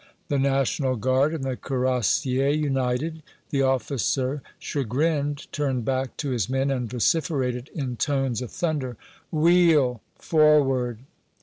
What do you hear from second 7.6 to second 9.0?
in tones of thunder: